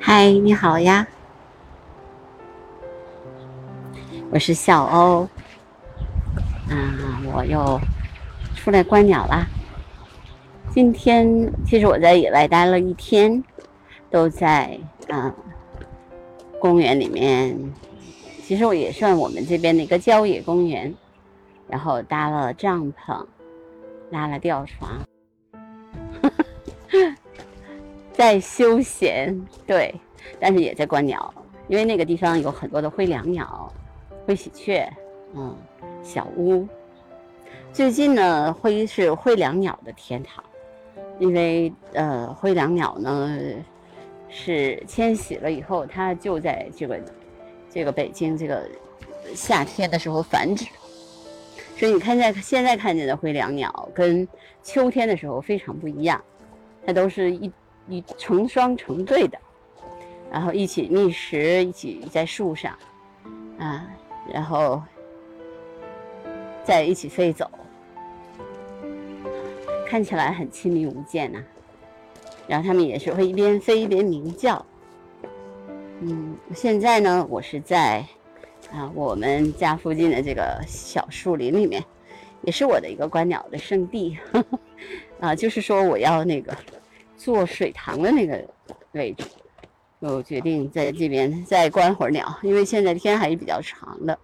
[0.00, 1.06] 嗨，你好呀，
[4.30, 5.28] 我是小欧。
[6.68, 7.80] 啊，我又
[8.54, 9.46] 出来观鸟啦。
[10.70, 13.42] 今天其实我在野外待了一天，
[14.10, 14.78] 都在
[15.08, 15.34] 啊
[16.60, 17.56] 公园里面。
[18.42, 20.94] 其实我也算我们这边的一个郊野公园，
[21.68, 23.26] 然后搭了帐篷，
[24.10, 24.90] 拉了吊床。
[28.18, 29.32] 在休闲，
[29.64, 29.94] 对，
[30.40, 31.32] 但是也在观鸟，
[31.68, 33.72] 因为那个地方有很多的灰椋鸟、
[34.26, 34.92] 灰喜鹊，
[35.36, 35.56] 嗯，
[36.02, 36.66] 小乌。
[37.72, 40.42] 最近呢，灰是灰椋鸟的天堂，
[41.20, 43.38] 因为呃，灰椋鸟呢
[44.28, 47.00] 是迁徙了以后，它就在这个
[47.70, 48.68] 这个北京这个
[49.32, 50.66] 夏天的时候繁殖，
[51.76, 54.26] 所以你看在现在看见的灰椋鸟跟
[54.64, 56.20] 秋天的时候非常不一样，
[56.84, 57.48] 它都是一。
[57.88, 59.38] 一成双成对的，
[60.30, 62.76] 然后一起觅食，一起在树上，
[63.58, 63.88] 啊，
[64.32, 64.82] 然后
[66.64, 67.50] 在一起飞走，
[69.86, 71.42] 看起来很亲密无间呐。
[72.46, 74.64] 然后他们也是会一边飞一边鸣叫。
[76.00, 78.04] 嗯，现在呢，我是在
[78.70, 81.82] 啊我们家附近的这个小树林里面，
[82.42, 84.18] 也是我的一个观鸟的圣地。
[85.20, 86.54] 啊，就是说我要那个。
[87.18, 88.48] 做水塘的那个
[88.92, 89.26] 位置，
[89.98, 94.16] 我决定在这边再观会儿鸟，因为现在天还是比较长的，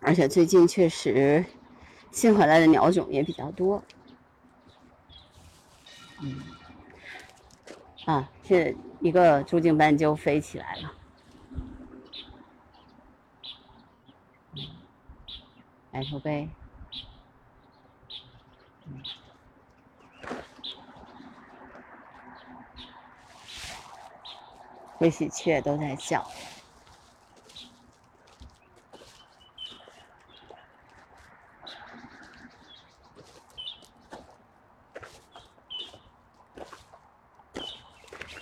[0.00, 1.44] 而且最近确实
[2.10, 3.82] 新回来的鸟种也比较多。
[6.20, 6.42] 嗯，
[8.06, 10.92] 啊，这一个珠颈斑鸠飞起来了，
[15.92, 16.48] 白头杯。
[24.98, 26.26] 灰喜鹊都在叫，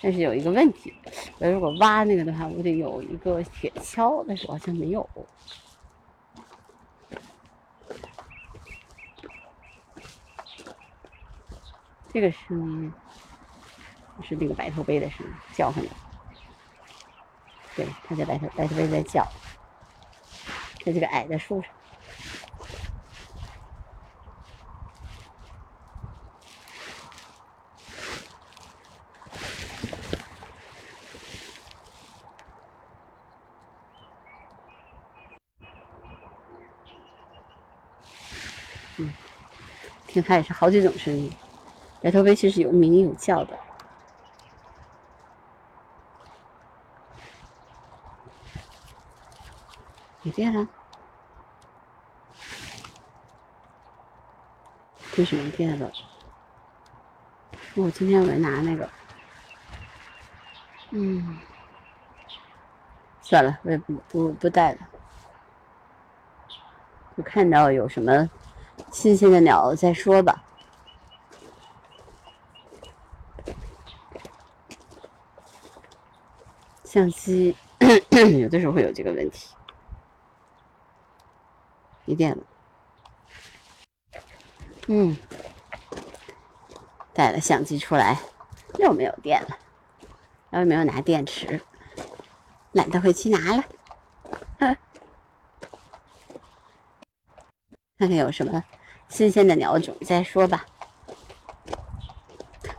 [0.01, 0.93] 但是有一个问题，
[1.39, 5.09] 我如果挖那个的话，我得有一个铁锹，但是好像没有。
[12.13, 12.93] 这个声音
[14.23, 16.04] 是那个白头杯的声音，叫唤的。
[17.75, 19.27] 对，它在白头白头杯在叫，
[20.85, 21.71] 在这个矮的树上。
[40.07, 41.29] 听它也是好几种声音，
[42.01, 43.59] 白头杯其实有鸣有叫的。
[50.35, 50.67] 没电了？
[55.17, 55.89] 为什么没电了？
[57.75, 58.89] 我今天我拿那个，
[60.91, 61.39] 嗯，
[63.21, 64.79] 算了，我也不不不带了。
[67.15, 68.29] 就看到有什么
[68.91, 70.43] 新鲜的鸟再说吧。
[76.83, 77.55] 相机
[78.41, 79.55] 有的时候会有这个问题。
[82.05, 82.43] 没电了，
[84.87, 85.17] 嗯，
[87.13, 88.19] 带了相机出来，
[88.79, 89.57] 又没有电了，
[90.51, 91.59] 又没有拿电池，
[92.73, 93.63] 懒得回去拿了。
[97.97, 98.61] 看看有什么
[99.07, 100.65] 新鲜的鸟种再说吧。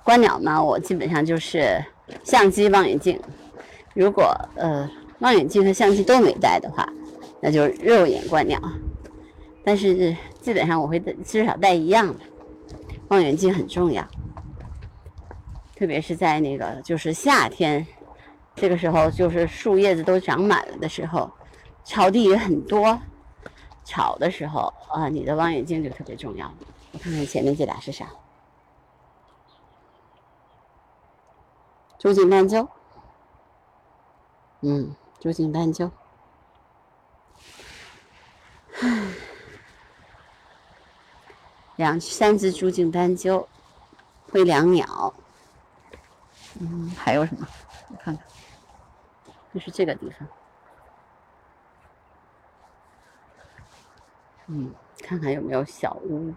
[0.04, 1.82] 观鸟嘛，我基本上就是
[2.22, 3.20] 相机、望远镜。
[3.94, 4.88] 如果呃
[5.20, 6.86] 望远镜和相机都没带的话，
[7.40, 8.60] 那就肉眼观鸟。
[9.66, 12.24] 但是基本上我会至少带一样的
[13.08, 14.06] 望远镜很重要，
[15.74, 17.84] 特别是在那个就是夏天，
[18.54, 21.28] 这个时候就是树叶子都长满了的时候，
[21.82, 22.96] 草地也很多，
[23.82, 26.48] 草的时候啊，你的望远镜就特别重要。
[26.92, 28.06] 我看看前面这俩是啥？
[31.98, 32.68] 竹井斑鸠，
[34.60, 35.90] 嗯，竹井斑鸠，
[41.76, 43.46] 两三只珠颈斑鸠，
[44.30, 45.12] 灰椋鸟，
[46.58, 47.46] 嗯，还有什么？
[47.88, 48.24] 我看看，
[49.52, 50.28] 就是这个地方，
[54.46, 56.34] 嗯，看看有没有小屋。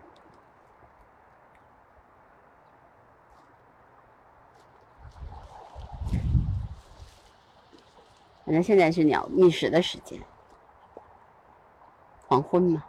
[8.46, 10.20] 反正现在是鸟觅食的时间，
[12.28, 12.84] 黄昏嘛。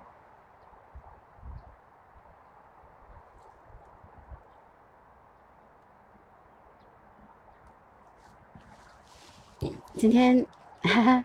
[10.01, 10.47] 今天
[10.83, 11.25] 哈哈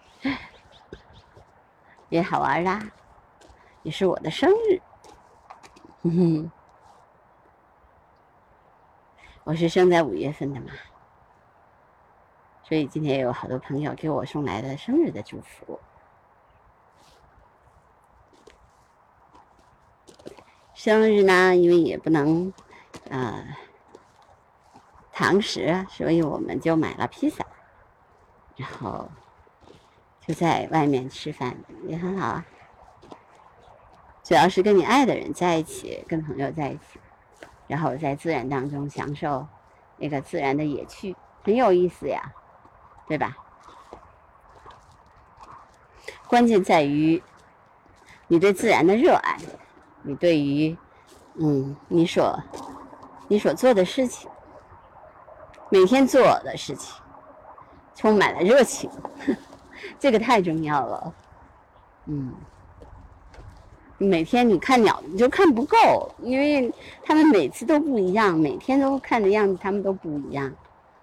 [2.09, 2.91] 也好玩啦，
[3.83, 4.81] 也是我的生日。
[6.03, 6.51] 哼哼，
[9.45, 10.73] 我是生在五月份的嘛，
[12.63, 15.79] 所以今天也有好多朋友给我送来了生日的祝福。
[20.73, 22.51] 生日呢，因为也不能
[23.09, 23.55] 呃
[25.13, 27.45] 堂食，所以我们就买了披萨。
[28.55, 29.09] 然后
[30.25, 31.55] 就在外面吃饭
[31.87, 32.45] 也很好啊，
[34.23, 36.99] 主要是跟你爱的人在一起，跟朋友在一起，
[37.67, 39.45] 然后在自然当中享受
[39.97, 42.33] 那个自然的野趣，很有意思呀，
[43.07, 43.37] 对吧？
[46.27, 47.21] 关键在于
[48.27, 49.37] 你对自然的热爱，
[50.01, 50.75] 你对于
[51.35, 52.41] 嗯你所
[53.27, 54.29] 你所做的事情，
[55.69, 56.99] 每天做的事情。
[57.95, 58.89] 充满了热情，
[59.97, 61.13] 这个太重要了。
[62.05, 62.33] 嗯，
[63.97, 66.71] 每天你看鸟，你就看不够，因为
[67.03, 70.53] 他们每次都不一样，每天都看的样子，他们都不一样。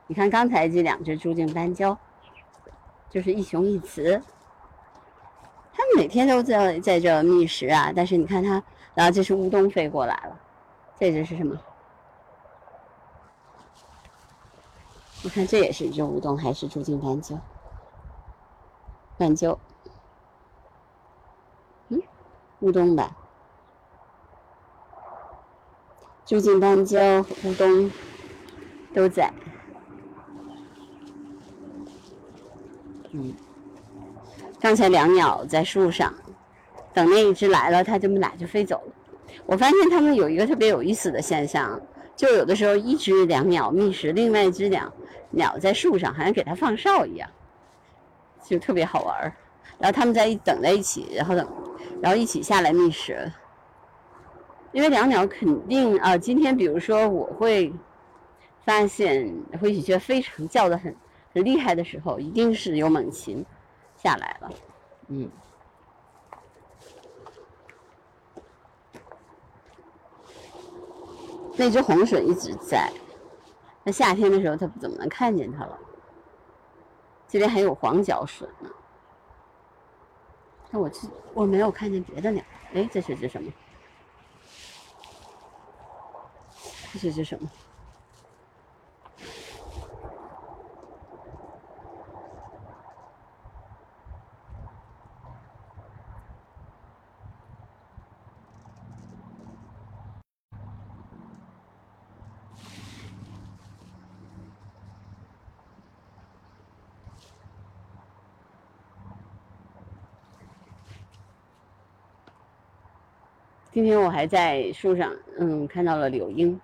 [0.07, 1.97] 你看刚才这两只朱颈斑鸠，
[3.11, 4.23] 就是一雄一雌，
[5.73, 7.91] 他们每天都在在这觅食啊。
[7.97, 8.63] 但是你看它，
[8.95, 10.39] 然后这是乌冬飞过来了，
[11.01, 11.57] 这只是什么？
[15.25, 17.39] 你看，这也是一只乌冬，还是朱颈斑鸠？
[19.17, 19.57] 斑鸠，
[21.91, 22.03] 嗯，
[22.59, 23.17] 乌冬吧。
[26.27, 26.99] 朱颈斑鸠、
[27.45, 27.89] 乌冬
[28.93, 29.33] 都在。
[33.13, 33.33] 嗯，
[34.59, 36.13] 刚才两鸟在树上
[36.93, 38.93] 等那一只来了，它们俩就飞走了。
[39.47, 41.81] 我发现它们有一个特别有意思的现象，
[42.17, 44.93] 就有的时候一只两鸟觅食，另外一只两。
[45.33, 47.29] 鸟在树上，好像给它放哨一样，
[48.43, 49.33] 就特别好玩儿。
[49.79, 51.49] 然后他们在一等在一起，然后等，
[52.01, 53.31] 然后一起下来觅食。
[54.73, 57.73] 因为两鸟肯定啊，今天比如说我会
[58.65, 59.31] 发现
[59.61, 60.97] 灰喜鹊非常叫的很
[61.35, 63.45] 很厉害的时候，一定是有猛禽
[63.97, 64.51] 下来了。
[65.09, 65.31] 嗯，
[71.57, 72.91] 那只红隼一直在。
[73.85, 75.79] 那夏天的时候，它不怎么能看见它了。
[77.29, 78.71] 这边还有黄脚隼呢。
[80.71, 82.45] 那我去我没有看见别的鸟。
[82.75, 83.53] 哎，这是只什么？
[86.93, 87.51] 这是只什么？
[113.83, 116.57] 今天我还在树上，嗯，看到了柳莺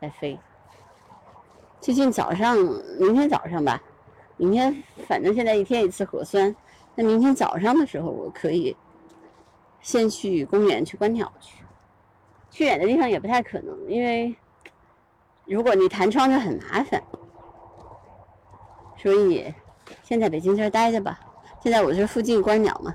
[0.00, 0.36] 在飞。
[1.80, 2.56] 最近早上，
[2.98, 3.80] 明天早上吧，
[4.36, 6.52] 明天反正现在一天一次核酸，
[6.96, 8.76] 那明天早上的时候，我可以
[9.80, 11.62] 先去公园去观鸟去。
[12.50, 14.34] 去远的地方也不太可能，因为
[15.44, 17.00] 如果你弹窗就很麻烦。
[18.96, 19.54] 所以
[20.02, 21.20] 先在北京这儿待着吧。
[21.62, 22.92] 现在我这附近观鸟嘛，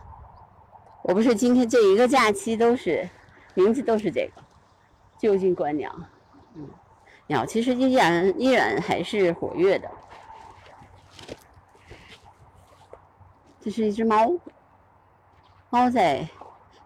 [1.03, 3.07] 我不是今天这一个假期都是。
[3.53, 4.41] 名字都是这个，
[5.17, 5.93] 就近观鸟。
[6.55, 6.69] 嗯，
[7.27, 9.89] 鸟其实依然依然还是活跃的。
[13.59, 14.31] 这是一只猫，
[15.69, 16.27] 猫在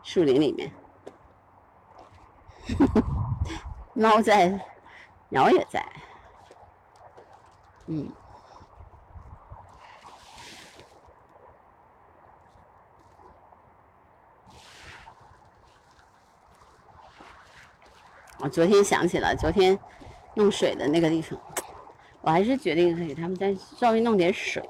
[0.03, 0.72] 树林里面。
[3.93, 4.60] 猫在，
[5.29, 5.86] 鸟也在。
[7.88, 8.12] 嗯。
[18.39, 19.77] 我昨天想起了昨天
[20.35, 21.39] 弄水的那个地方，
[22.21, 24.61] 我还是决定给他们再稍微弄点水，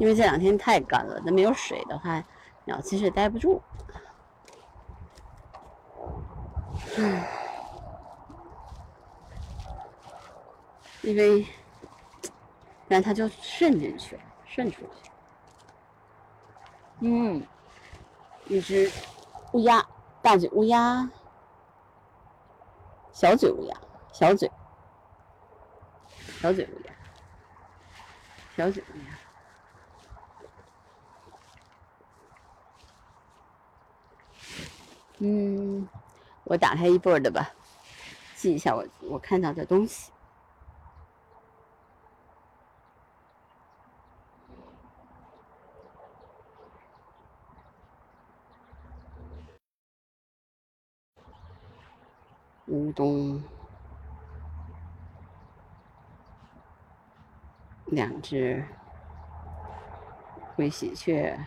[0.00, 2.22] 因为这两天太干了，那没有水的话，
[2.64, 3.62] 鸟其实也待不住。
[6.98, 7.28] 唉，
[11.02, 11.46] 因为
[12.88, 15.10] 然它就渗进去了，渗出去。
[17.00, 17.42] 嗯，
[18.46, 18.90] 一只
[19.52, 19.84] 乌鸦，
[20.22, 21.08] 大嘴乌鸦。
[23.16, 23.74] 小嘴乌鸦，
[24.12, 24.50] 小嘴
[26.38, 26.92] 小嘴乌鸦。
[28.54, 29.18] 小嘴乌鸦。
[35.20, 35.88] 嗯，
[36.44, 37.50] 我打开一拨的吧，
[38.34, 40.12] 记一下我我看到的东西。
[52.66, 53.42] 乌冬，
[57.86, 58.64] 两只
[60.54, 61.38] 灰喜鹊。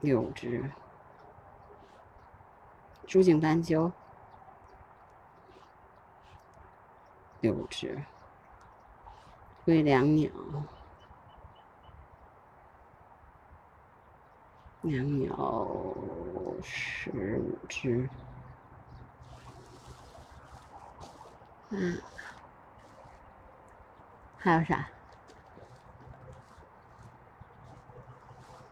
[0.00, 0.70] 六只
[3.04, 3.90] 朱颈斑鸠，
[7.40, 8.04] 六只
[9.64, 10.30] 灰椋鸟，
[14.84, 15.34] 椋鸟
[16.62, 18.08] 十五只，
[21.70, 22.00] 嗯，
[24.36, 24.88] 还有啥？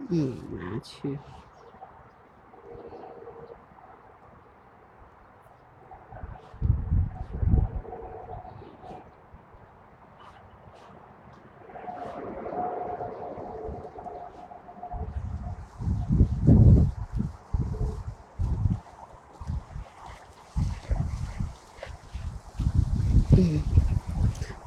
[0.08, 1.18] 嗯，麻雀。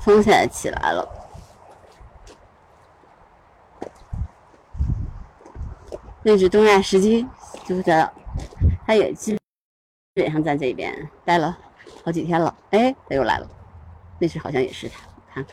[0.10, 1.08] 风现在起来了。
[6.24, 7.25] 那只东亚石鸡
[7.63, 8.12] 就在，
[8.88, 9.38] 它也基
[10.16, 11.56] 本上在这边待了
[12.04, 12.54] 好几天了。
[12.72, 13.48] 哎，它又来了，
[14.18, 15.06] 那只好像也是它。
[15.32, 15.46] 看，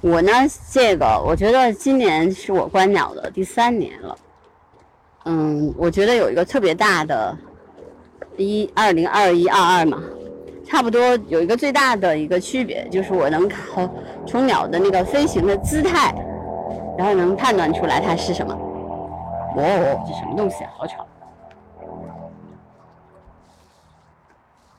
[0.00, 0.32] 我呢，
[0.72, 4.18] 这个我觉得今年是我观鸟的第三年了。
[5.26, 7.36] 嗯，我觉得有一个特别大的，
[8.42, 10.02] 一二零二一二二嘛。
[10.66, 13.92] 差不多有一个最大的一个区别，就是我能靠
[14.24, 16.14] 从鸟的那个飞行的姿态，
[16.96, 18.54] 然后能判断出来它是什么。
[18.54, 20.70] 哦，这什么东西啊？
[20.76, 21.04] 好吵。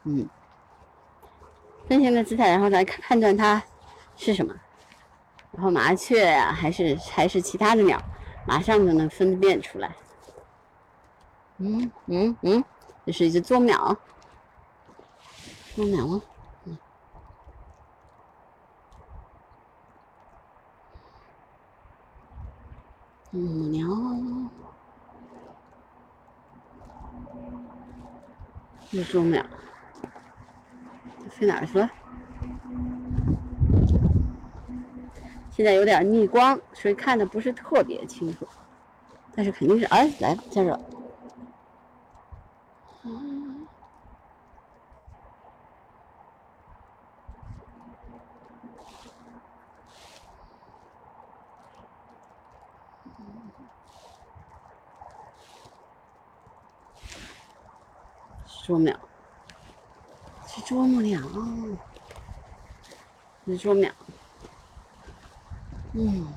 [0.06, 0.26] 嗯，
[1.90, 3.62] 飞行的姿态，然后来判断它
[4.16, 4.54] 是什么。
[5.52, 8.02] 然后麻雀呀，还是还是其他的鸟，
[8.48, 9.92] 马上就能分辨出来。
[11.58, 12.64] 嗯嗯嗯，
[13.06, 13.98] 这是一只啄鸟。
[15.76, 16.22] 啄鸟吗？
[23.34, 23.88] 嗯，母鸟，
[28.92, 29.42] 这啄鸟，
[31.30, 31.90] 飞哪儿去了？
[35.50, 38.46] 现在有点逆光，所以看的不是特别清楚，
[39.34, 40.64] 但是肯定是哎来了，在
[58.64, 59.00] 啄木鸟，
[60.48, 61.20] 是啄木鸟，
[63.46, 63.92] 是啄鸟，
[65.94, 66.28] 嗯，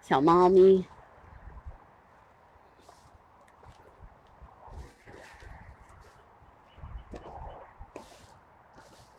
[0.00, 0.86] 小猫咪，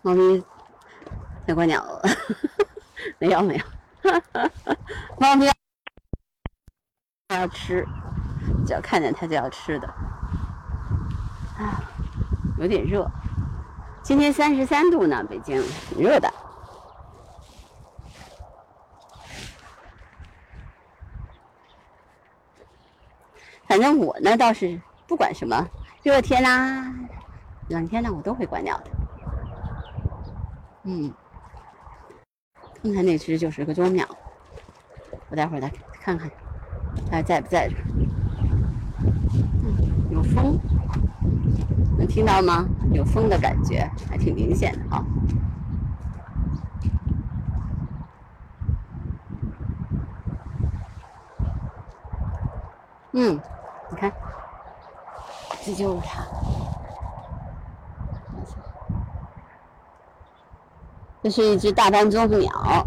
[0.02, 0.44] 猫咪
[1.46, 1.84] 在观鸟，
[3.20, 3.66] 没有没有，
[5.20, 5.53] 猫咪。
[7.54, 7.88] 吃，
[8.66, 9.88] 只要看见它就要吃的。
[11.58, 11.80] 啊，
[12.58, 13.08] 有点热，
[14.02, 16.34] 今天三十三度呢，北京挺热的。
[23.66, 25.68] 反正我呢倒是不管什么
[26.04, 26.94] 热天啦、
[27.70, 28.92] 冷天呢，我都会观鸟的。
[30.84, 31.14] 嗯，
[32.84, 34.08] 刚才那只就是个啄木鸟，
[35.30, 36.30] 我待会儿再看看。
[37.12, 37.70] 还在不在
[39.64, 40.12] 嗯？
[40.12, 40.60] 有风，
[41.98, 42.66] 能听到吗？
[42.92, 45.06] 有风的感觉还挺明显的啊。
[53.14, 53.40] 嗯，
[53.92, 54.12] 你看，
[55.64, 56.24] 这就是它。
[61.22, 62.86] 这是一只大斑啄木鸟。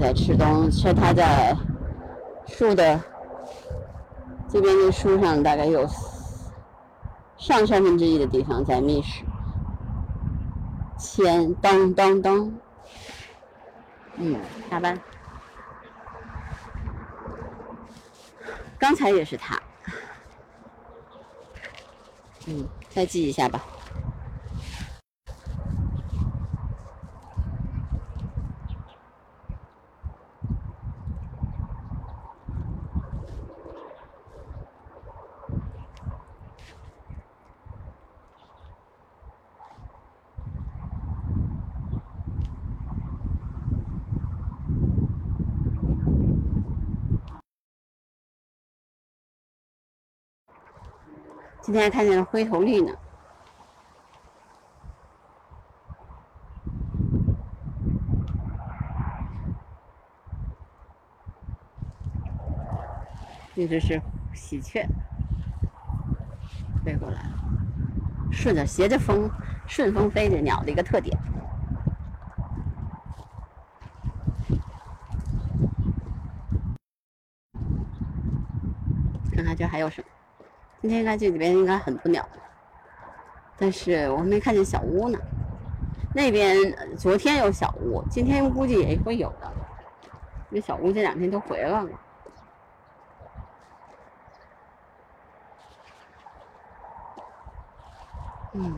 [0.00, 0.12] 在
[0.84, 1.56] 吃东西，它在
[2.46, 3.00] 树的
[4.50, 5.88] 这边的树上，大概有
[7.38, 9.24] 上三分之一的地方在觅食。
[10.98, 12.54] 前咚咚咚，
[14.16, 14.38] 嗯，
[14.70, 15.00] 下班。
[18.78, 19.58] 刚才也是它，
[22.46, 23.64] 嗯，再记一下吧。
[51.64, 52.92] 今天还看见了灰头绿呢，
[63.56, 63.98] 这只是
[64.34, 64.86] 喜鹊
[66.84, 67.24] 飞过来，
[68.30, 69.30] 顺着斜着风，
[69.66, 71.18] 顺风飞的鸟的一个特点。
[79.32, 80.08] 看看这还有什么。
[80.84, 82.28] 今天应该这里边应该很不鸟，
[83.56, 85.18] 但是我还没看见小屋呢。
[86.14, 86.54] 那边
[86.98, 89.50] 昨天有小屋，今天估计也会有的。
[90.50, 91.88] 因为小屋这两天都回来了。
[98.52, 98.74] 嗯。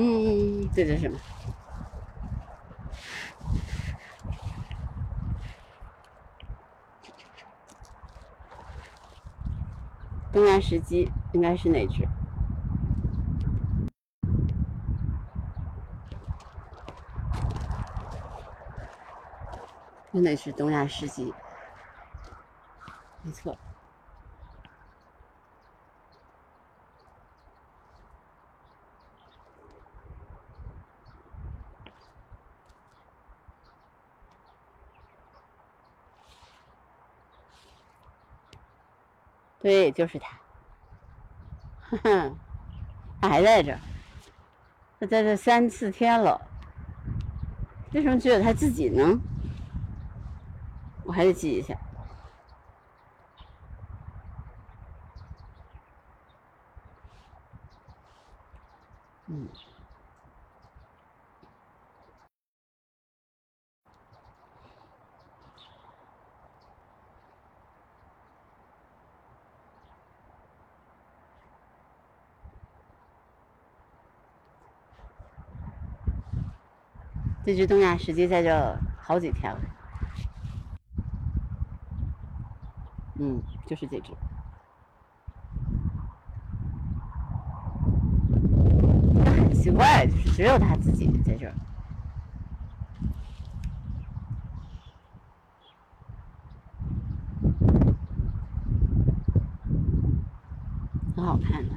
[0.00, 1.18] 嗯，这是什么？
[10.32, 12.06] 东亚石鸡应该是哪只？
[20.12, 21.34] 那是东亚石鸡，
[23.24, 23.58] 没错。
[39.60, 40.38] 对，就是他，
[41.90, 42.36] 哼哼，
[43.22, 43.78] 还在这儿，
[45.00, 46.40] 他在这三四天了，
[47.92, 49.18] 为什么只有他自己呢？
[51.04, 51.74] 我还得记一下，
[77.48, 79.60] 这只东亚石鸡在这好几天了，
[83.14, 84.12] 嗯，就是这只，
[89.24, 91.54] 很奇怪，就是只有它自己在这儿，
[101.16, 101.74] 很好看的，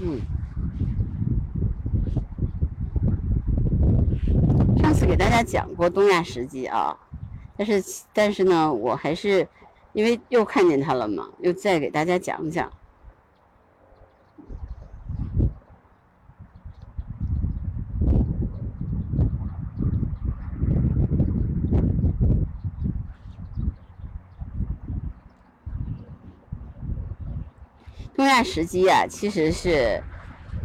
[0.00, 0.18] 嗯。
[4.82, 6.96] 上次给大讲过东亚石鸡啊，
[7.56, 9.46] 但是但是呢，我还是
[9.92, 12.70] 因为又看见它了嘛，又再给大家讲讲。
[28.14, 30.02] 东亚石鸡啊，其实是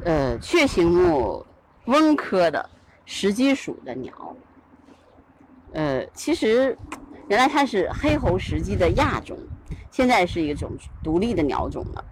[0.03, 1.45] 呃雀形目
[1.85, 2.69] 翁科的。
[3.07, 4.35] 石鸡属的鸟，
[5.75, 6.77] 呃，其实
[7.27, 9.37] 原来它是黑喉石鸡的亚种，
[9.91, 10.71] 现在是一种
[11.03, 12.05] 独立的鸟种了。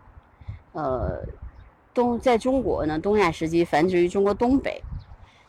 [0.73, 1.25] 呃，
[1.93, 4.83] 东在中国呢，东亚石鸡繁殖于中国东北，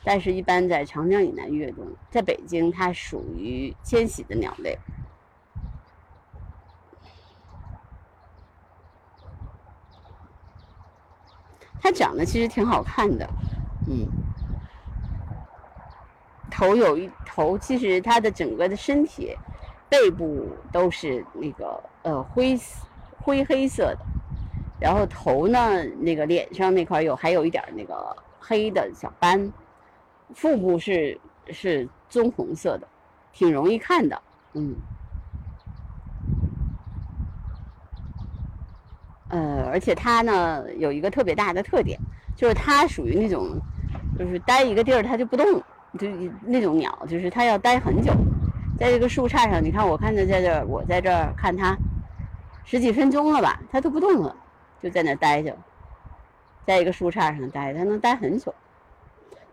[0.05, 1.85] 但是一般在长江以南越冬。
[2.09, 4.79] 在北京，它属于迁徙的鸟类。
[11.81, 13.29] 它长得其实挺好看的，
[13.89, 14.07] 嗯。
[16.57, 19.37] 头有一头，其实它的整个的身体、
[19.89, 22.57] 背部都是那个呃灰
[23.17, 23.99] 灰黑色的，
[24.81, 29.53] 然后头呢，那个脸上那块有还有一点那个黑的小斑，
[30.33, 32.87] 腹部是是棕红色的，
[33.33, 34.77] 挺容易看的，嗯，
[39.31, 41.99] 呃，而且它呢有一个特别大的特点，
[42.37, 43.59] 就是它属于那种，
[44.17, 45.61] 就是待一个地儿它就不动。
[45.99, 46.09] 就
[46.43, 48.13] 那种鸟，就是它要待很久，
[48.79, 51.77] 在这个树杈上，你看我看着在这儿，我在这儿看它
[52.65, 54.37] 十几分钟了吧，它都不动了，
[54.83, 55.57] 就在那待着，
[56.67, 58.53] 在一个树杈上待，它能待很久。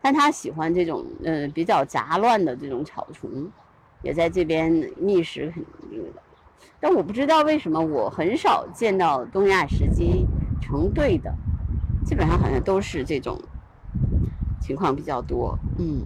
[0.01, 3.29] 但它喜欢这种呃比较杂乱的这种草丛，
[4.01, 6.21] 也在这边觅食肯定的。
[6.79, 10.25] 但我不知道为什么我很少见到东亚石鸡
[10.59, 11.31] 成对的，
[12.03, 13.39] 基本上好像都是这种
[14.59, 15.55] 情况比较多。
[15.77, 16.03] 嗯。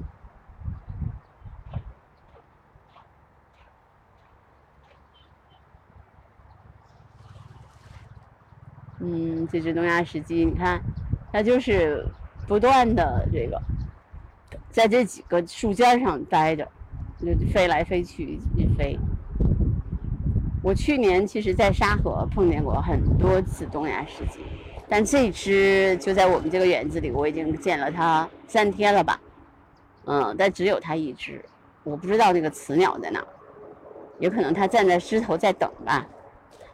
[8.99, 10.81] 嗯，这只东亚石鸡，你看，
[11.31, 12.05] 它就是
[12.47, 13.62] 不断的这个，
[14.71, 16.65] 在这几个树尖上待着，
[17.19, 18.97] 就飞来飞去，一飞。
[20.63, 24.39] 我去年其实，在沙河碰见过很多次东亚石鸡，
[24.88, 29.19] 但这只就在我们这个园子里，我已经见了它三天了吧。
[30.05, 31.43] 嗯，但只有它一只，
[31.84, 33.23] 我不知道那个雌鸟在哪，
[34.19, 36.08] 也可能它站在枝头在等吧。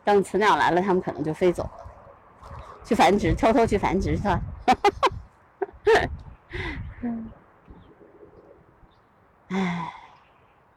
[0.04, 1.72] 等雌鸟来了，它们可能就飞走了。
[2.92, 4.42] 去繁殖，偷偷去繁殖是吧？
[9.48, 9.94] 哎，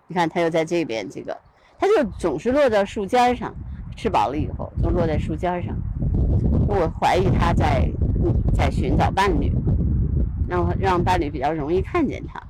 [0.07, 1.37] 你看，它又在这边，这个，
[1.77, 3.53] 它就总是落在树尖上，
[3.97, 5.75] 吃饱了以后就落在树尖上。
[6.69, 7.91] 我怀疑它在
[8.55, 9.53] 在寻找伴侣，
[10.49, 12.41] 让让伴侣比较容易看见它。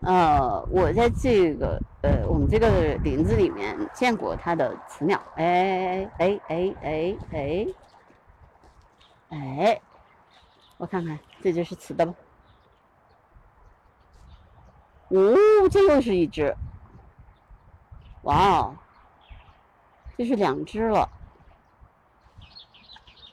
[0.00, 5.22] 呃，我在这个呃我们这个林子里面见过它的雌鸟。
[5.36, 7.64] 哎哎哎哎哎。
[7.66, 7.66] 哎，
[9.30, 9.80] 哎
[10.78, 12.14] 我看看，这只是雌的吧？
[15.08, 16.54] 哦，这又是一只。
[18.22, 18.76] 哇哦，
[20.16, 21.10] 这是两只了。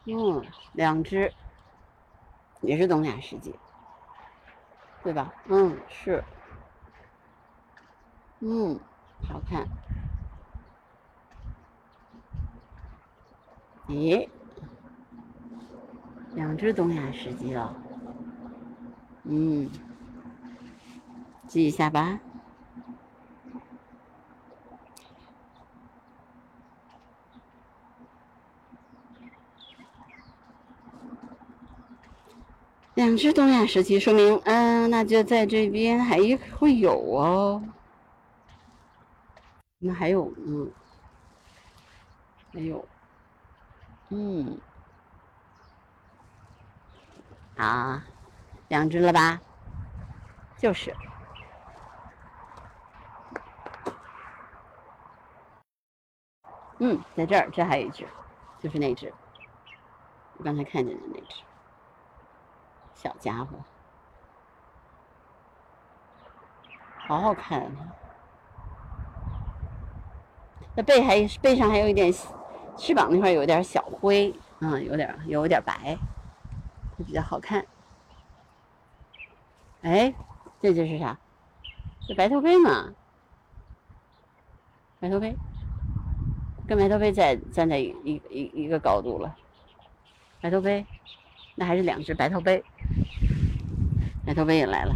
[0.06, 1.34] 嗯，两只，
[2.62, 3.54] 也是东亚世界，
[5.04, 5.34] 对吧？
[5.46, 6.24] 嗯，是。
[8.40, 8.80] 嗯，
[9.28, 9.68] 好看。
[13.88, 14.30] 咦？
[16.36, 17.74] 两只东亚石鸡了，
[19.24, 19.70] 嗯，
[21.48, 22.20] 记一下吧。
[32.96, 36.18] 两只东亚石鸡，说明，嗯，那就在这边还
[36.58, 37.64] 会有哦。
[39.80, 40.72] 那还有，嗯，
[42.52, 42.86] 还有，
[44.10, 44.58] 嗯。
[47.58, 48.04] 啊，
[48.68, 49.40] 两只了吧？
[50.58, 50.96] 就是，
[56.80, 58.08] 嗯，在这儿，这还有一只，
[58.60, 59.14] 就是那只，
[60.38, 61.44] 我刚才看见的那只
[62.94, 63.58] 小家伙，
[67.08, 67.72] 好好看啊！
[70.76, 72.12] 那背还背上还有一点
[72.76, 75.98] 翅膀那块有点小灰，嗯，有点有点白。
[76.98, 77.66] 就比较好看，
[79.82, 80.14] 哎，
[80.62, 81.18] 这就是啥？
[82.08, 82.94] 这白头杯嘛，
[85.00, 85.36] 白头杯，
[86.68, 89.36] 跟白头杯在站在一一一一个高度了。
[90.42, 90.86] 白头杯，
[91.56, 92.64] 那还是两只白头杯，
[94.26, 94.96] 白头杯也来了。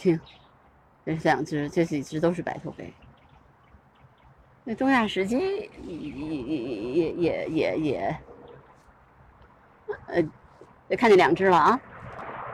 [0.00, 0.18] 听，
[1.04, 2.90] 这两只，这几只都是白头杯。
[4.64, 5.38] 那东亚石鸡
[5.86, 8.16] 也也也也也，
[10.06, 11.80] 呃，看见两只了啊。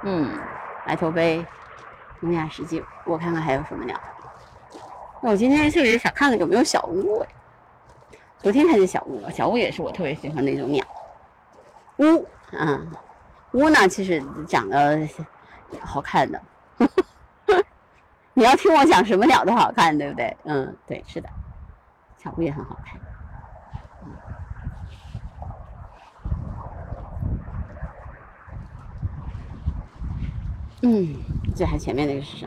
[0.02, 0.37] 嗯，
[0.85, 1.46] 白头杯，
[2.20, 4.00] 东亚石鸡，我看看还有什么鸟。
[5.22, 7.24] 那我今天确实想看看有没有小乌。
[8.38, 10.85] 昨天看见小乌了，小乌也是我特别喜欢的一种鸟。
[11.98, 12.90] 乌，嗯，
[13.52, 15.09] 乌呢，其实长得
[15.80, 16.42] 好看的。
[18.38, 20.37] 你要听我讲什么鸟都好看，对不对？
[20.44, 21.29] 嗯，对，是的，
[22.18, 23.01] 小乌也很好看。
[30.83, 31.16] 嗯，
[31.55, 32.46] 这还前面那个是啥？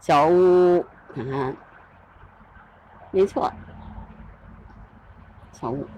[0.00, 1.56] 小乌，看看，
[3.10, 3.50] 没错，
[5.50, 5.88] 小乌。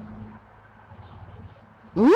[1.95, 2.09] 嗯？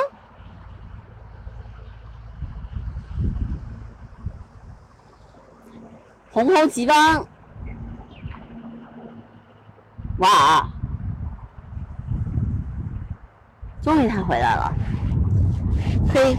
[6.43, 7.27] 红喉吉邦，
[10.21, 10.67] 哇！
[13.83, 14.75] 终于他回来了，
[16.15, 16.35] 嘿，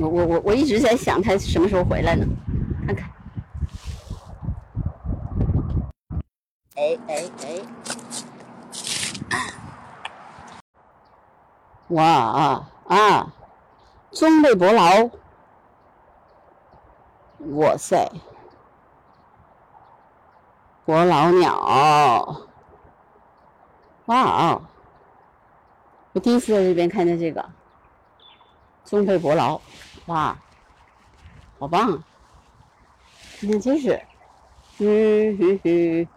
[0.00, 2.26] 我我我我一直在想他什么时候回来呢？
[2.84, 3.08] 看看。
[6.74, 7.62] 哎哎哎！
[11.90, 13.32] 哇啊啊！
[14.10, 15.08] 棕背伯劳，
[17.38, 18.10] 哇塞！
[20.84, 22.46] 伯劳鸟，
[24.06, 24.62] 哇哦！
[26.12, 27.44] 我第一次在这边看见这个
[28.84, 29.60] 棕背伯劳，
[30.06, 30.36] 哇，
[31.58, 32.02] 好棒！
[33.38, 34.00] 今天真是，
[34.78, 36.08] 嗯哼哼，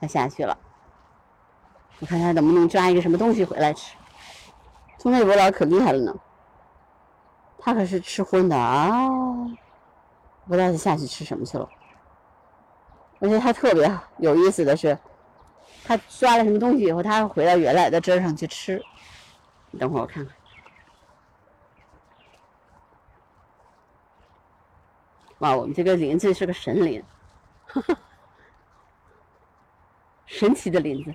[0.00, 0.58] 它下去了。
[2.00, 3.96] 我看它能不能抓一个什么东西回来吃。
[4.98, 6.14] 棕背伯劳可厉害了呢，
[7.58, 8.90] 它可是吃荤的啊！
[10.46, 11.68] 不知道他下去吃什么去了。
[13.20, 14.98] 而且他特别有意思的是，
[15.84, 18.82] 他抓了什么东西以后，它回到原来的枝上去吃。
[19.70, 20.34] 你等会儿我看看。
[25.38, 27.02] 哇，我们这个林子是个神林，
[30.26, 31.14] 神奇的林子。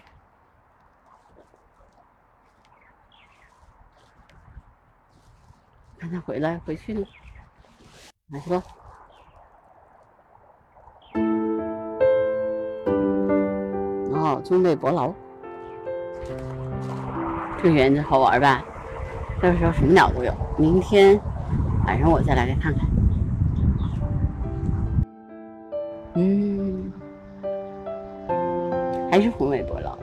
[6.00, 7.08] 看他回来回去了，
[8.28, 8.63] 拿去吧。
[14.50, 15.14] 哦，棕背伯劳。
[17.62, 18.66] 这园子好玩吧？
[19.42, 20.34] 到时候什么鸟都有。
[20.58, 21.20] 明天
[21.86, 22.90] 晚上我再来看看。
[26.16, 26.92] 嗯，
[29.12, 29.98] 还是红尾伯劳。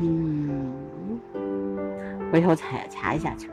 [0.00, 0.72] 嗯，
[2.32, 3.50] 回头查查一下去。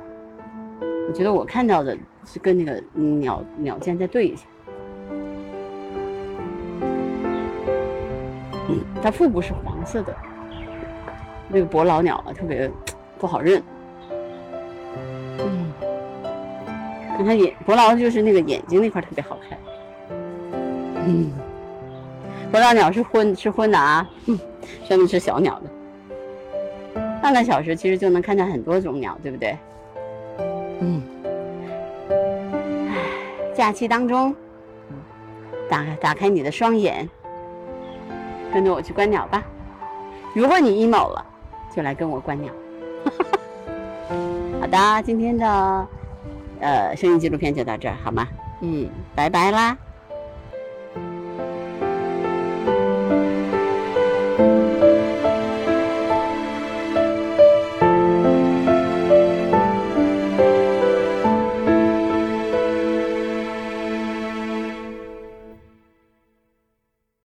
[1.10, 4.46] 我觉得我看到的是跟那个鸟鸟剑再对一下。
[8.70, 10.16] 嗯，它腹部是黄色的。
[11.50, 12.70] 那个伯劳鸟啊，特别
[13.18, 13.64] 不好认。
[15.40, 15.72] 嗯，
[17.18, 19.58] 你看眼伯劳就是那个眼睛那块特别好看。
[21.06, 21.32] 嗯，
[22.52, 24.38] 伯劳鸟是荤吃荤的啊，嗯，
[24.88, 25.70] 专门吃小鸟的。
[27.22, 29.58] 半个小时其实就能看见很多种鸟，对不对？
[30.80, 31.02] 嗯，
[33.56, 34.36] 假期当中，
[35.70, 37.10] 打打开你的双眼，
[38.58, 39.44] 跟着我去观鸟吧。
[40.34, 41.24] 如果你 emo 了。
[41.76, 42.52] 就来跟我观鸟，
[44.60, 45.88] 好的，今天的
[46.60, 48.28] 呃声音纪录片就到这儿，好吗？
[48.62, 49.78] 嗯，拜拜啦。